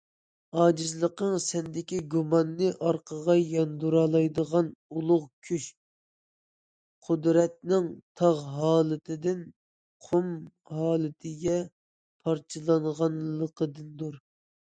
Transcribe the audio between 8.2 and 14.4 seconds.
تاغ ھالىتىدىن قۇم ھالىتىگە پارچىلانغانلىقىدىندۇر.